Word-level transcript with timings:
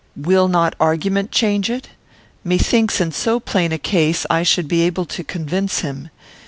"Will 0.15 0.47
not 0.47 0.73
argument 0.79 1.29
change 1.31 1.69
it? 1.69 1.89
Methinks 2.43 2.99
in 2.99 3.11
so 3.11 3.39
plain 3.39 3.71
a 3.71 3.77
case 3.77 4.25
I 4.31 4.41
should 4.41 4.67
be 4.67 4.81
able 4.81 5.05
to 5.05 5.23
convince 5.23 5.81
him. 5.81 6.09